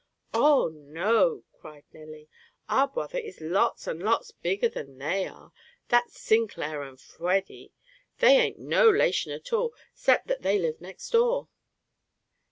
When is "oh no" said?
0.33-1.43